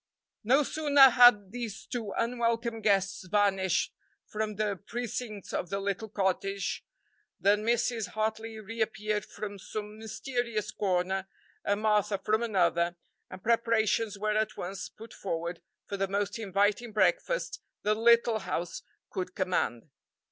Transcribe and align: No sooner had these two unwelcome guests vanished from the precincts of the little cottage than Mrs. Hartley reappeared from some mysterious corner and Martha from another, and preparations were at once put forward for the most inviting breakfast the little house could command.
No 0.43 0.63
sooner 0.63 1.09
had 1.11 1.51
these 1.51 1.85
two 1.85 2.11
unwelcome 2.17 2.81
guests 2.81 3.27
vanished 3.27 3.93
from 4.25 4.55
the 4.55 4.75
precincts 4.87 5.53
of 5.53 5.69
the 5.69 5.79
little 5.79 6.09
cottage 6.09 6.83
than 7.39 7.63
Mrs. 7.63 8.07
Hartley 8.15 8.59
reappeared 8.59 9.23
from 9.25 9.59
some 9.59 9.99
mysterious 9.99 10.71
corner 10.71 11.27
and 11.63 11.81
Martha 11.83 12.17
from 12.17 12.41
another, 12.41 12.95
and 13.29 13.43
preparations 13.43 14.17
were 14.17 14.35
at 14.35 14.57
once 14.57 14.89
put 14.89 15.13
forward 15.13 15.61
for 15.85 15.97
the 15.97 16.07
most 16.07 16.39
inviting 16.39 16.91
breakfast 16.93 17.61
the 17.83 17.93
little 17.93 18.39
house 18.39 18.81
could 19.11 19.35
command. 19.35 19.91